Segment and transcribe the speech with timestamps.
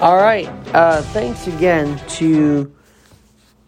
[0.00, 0.48] All right.
[0.74, 2.74] Uh, thanks again to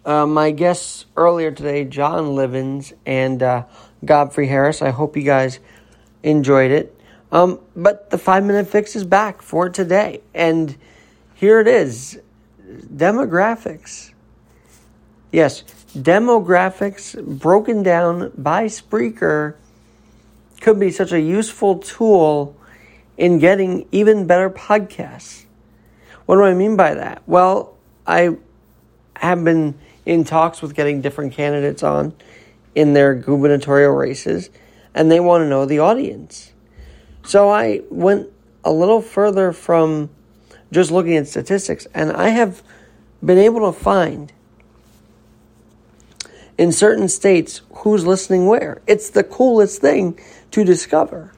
[0.07, 3.65] uh, my guests earlier today, John Livens and uh,
[4.03, 4.81] Godfrey Harris.
[4.81, 5.61] I hope you guys
[6.23, 6.99] enjoyed it.
[7.31, 10.23] Um, but the five minute fix is back for today.
[10.33, 10.75] And
[11.35, 12.19] here it is
[12.67, 14.13] demographics.
[15.33, 15.65] Yes,
[15.95, 19.57] demographics broken down by Spreaker
[20.63, 22.57] could be such a useful tool
[23.19, 25.45] in getting even better podcasts.
[26.27, 27.23] What do I mean by that?
[27.27, 27.75] Well,
[28.07, 28.37] I
[29.17, 32.15] have been in talks with getting different candidates on
[32.75, 34.51] in their gubernatorial races,
[34.95, 36.53] and they want to know the audience.
[37.25, 38.29] So I went
[38.65, 40.11] a little further from
[40.71, 42.63] just looking at statistics, and I have
[43.25, 44.33] been able to find
[46.59, 48.81] in certain states who's listening where.
[48.87, 50.19] It's the coolest thing
[50.51, 51.33] to discover.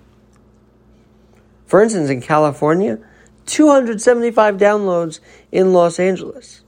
[1.67, 2.99] For instance, in California,
[3.47, 5.21] 275 downloads
[5.53, 6.63] in Los Angeles.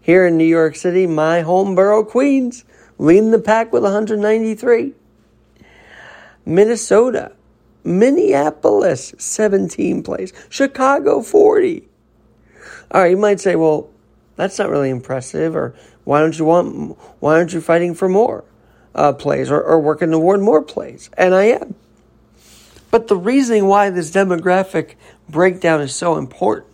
[0.00, 2.64] Here in New York City, my home borough, Queens,
[2.98, 4.94] leading the pack with 193.
[6.46, 7.32] Minnesota,
[7.84, 10.32] Minneapolis, 17 place.
[10.48, 11.88] Chicago, 40.
[12.90, 13.90] All right, you might say, well,
[14.36, 18.44] that's not really impressive, or why don't you want, why aren't you fighting for more
[18.94, 21.10] uh, plays or, or working toward more plays?
[21.18, 21.74] And I am.
[22.98, 24.96] But the reasoning why this demographic
[25.28, 26.66] breakdown is so important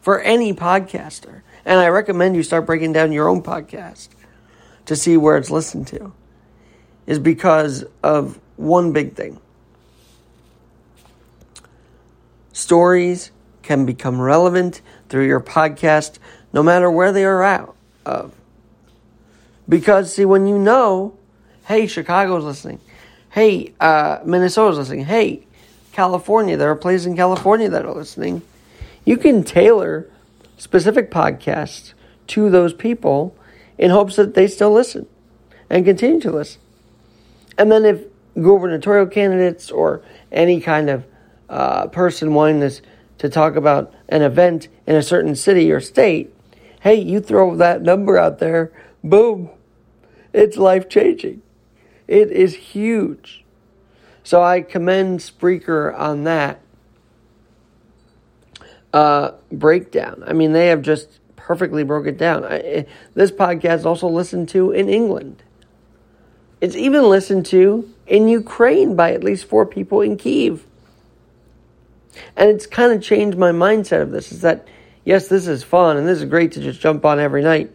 [0.00, 4.08] for any podcaster, and I recommend you start breaking down your own podcast
[4.86, 6.14] to see where it's listened to,
[7.06, 9.38] is because of one big thing.
[12.54, 13.30] Stories
[13.62, 16.18] can become relevant through your podcast
[16.54, 18.34] no matter where they are out of.
[19.68, 21.18] Because, see, when you know,
[21.66, 22.80] hey, Chicago's listening,
[23.28, 25.45] hey, uh, Minnesota's listening, hey,
[25.96, 28.42] California, there are places in California that are listening,
[29.06, 30.06] you can tailor
[30.58, 31.94] specific podcasts
[32.26, 33.34] to those people
[33.78, 35.06] in hopes that they still listen
[35.70, 36.60] and continue to listen.
[37.56, 38.04] And then if
[38.34, 41.06] gubernatorial candidates or any kind of
[41.48, 42.82] uh, person wanting this
[43.16, 46.30] to talk about an event in a certain city or state,
[46.82, 48.70] hey, you throw that number out there,
[49.02, 49.48] boom,
[50.34, 51.40] it's life changing.
[52.06, 53.45] It is huge.
[54.26, 56.58] So I commend Spreaker on that
[58.92, 60.24] uh, breakdown.
[60.26, 62.44] I mean, they have just perfectly broke it down.
[62.44, 65.44] I, this podcast is also listened to in England.
[66.60, 70.66] It's even listened to in Ukraine by at least four people in Kiev.
[72.36, 74.66] And it's kind of changed my mindset of this is that,
[75.04, 77.70] yes, this is fun and this is great to just jump on every night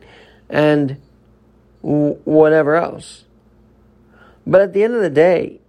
[0.50, 0.98] and
[1.82, 3.24] w- whatever else.
[4.46, 5.61] But at the end of the day,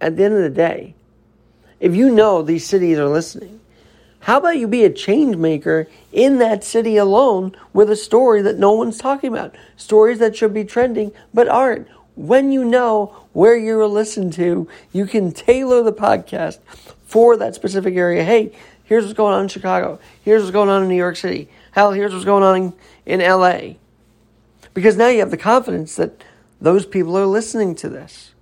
[0.00, 0.94] at the end of the day,
[1.80, 3.60] if you know these cities are listening,
[4.20, 8.58] how about you be a change maker in that city alone with a story that
[8.58, 9.54] no one's talking about?
[9.76, 11.88] Stories that should be trending but aren't.
[12.16, 16.58] When you know where you're listened to, you can tailor the podcast
[17.06, 18.24] for that specific area.
[18.24, 18.52] Hey,
[18.84, 20.00] here's what's going on in Chicago.
[20.24, 21.48] Here's what's going on in New York City.
[21.70, 22.74] Hell, here's what's going on
[23.06, 23.74] in, in LA.
[24.74, 26.24] Because now you have the confidence that
[26.60, 28.32] those people are listening to this.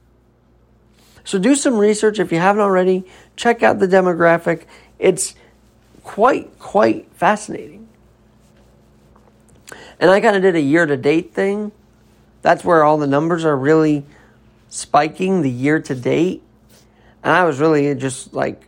[1.26, 3.04] So do some research if you haven't already.
[3.34, 4.62] Check out the demographic.
[5.00, 5.34] It's
[6.04, 7.88] quite, quite fascinating.
[9.98, 11.72] And I kind of did a year to date thing.
[12.42, 14.04] That's where all the numbers are really
[14.68, 16.44] spiking, the year to date.
[17.24, 18.62] And I was really just like,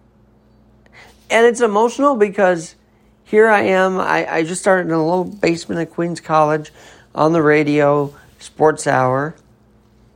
[1.31, 2.75] and it's emotional because
[3.23, 4.01] here I am.
[4.01, 6.73] I, I just started in a little basement at Queens College
[7.15, 9.37] on the radio, Sports Hour.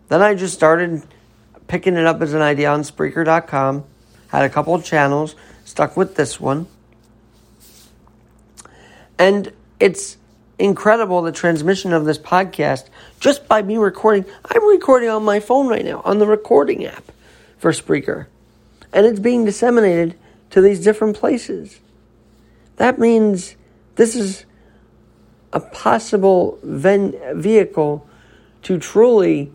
[0.08, 1.04] Then I just started
[1.72, 3.82] picking it up as an idea on Spreaker.com.
[4.28, 5.34] Had a couple of channels,
[5.64, 6.66] stuck with this one.
[9.18, 9.50] And
[9.80, 10.18] it's
[10.58, 12.90] incredible the transmission of this podcast
[13.20, 14.26] just by me recording.
[14.44, 17.10] I'm recording on my phone right now on the recording app
[17.56, 18.26] for Spreaker.
[18.92, 20.14] And it's being disseminated
[20.50, 21.80] to these different places.
[22.76, 23.56] That means
[23.94, 24.44] this is
[25.54, 28.06] a possible ven- vehicle
[28.64, 29.50] to truly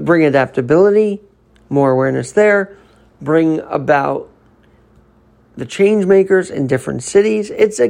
[0.00, 1.20] bring adaptability,
[1.68, 2.76] more awareness there,
[3.20, 4.30] bring about
[5.56, 7.50] the change makers in different cities.
[7.50, 7.88] It's a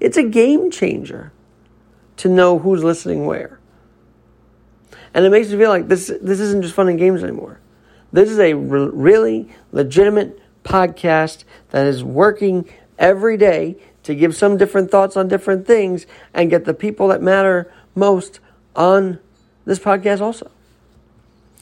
[0.00, 1.32] it's a game changer
[2.18, 3.60] to know who's listening where.
[5.14, 7.60] And it makes me feel like this this isn't just fun and games anymore.
[8.12, 12.68] This is a re- really legitimate podcast that is working
[12.98, 17.22] every day to give some different thoughts on different things and get the people that
[17.22, 18.40] matter most
[18.74, 19.18] on
[19.64, 20.50] this podcast also.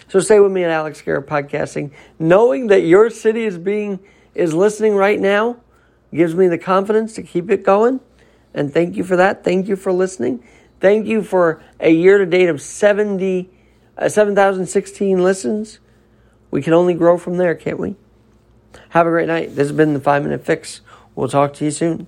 [0.08, 4.00] So stay with me at Alex Garrett Podcasting, knowing that your city is being
[4.34, 5.58] is listening right now
[6.14, 8.00] gives me the confidence to keep it going.
[8.54, 9.42] And thank you for that.
[9.42, 10.44] Thank you for listening.
[10.80, 13.50] Thank you for a year to date of 70,
[13.98, 15.80] uh, 7,016 listens.
[16.50, 17.96] We can only grow from there, can't we?
[18.90, 19.50] Have a great night.
[19.50, 20.82] This has been the Five Minute Fix.
[21.16, 22.06] We'll talk to you soon.